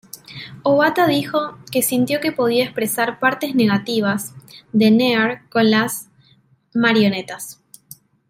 [0.63, 4.33] Obata dijo que sintió que podía expresar "partes negativas"
[4.73, 6.09] de Near con las
[6.73, 7.61] marionetas.